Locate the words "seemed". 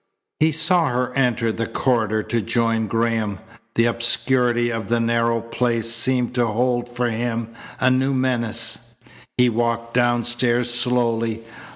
5.91-6.33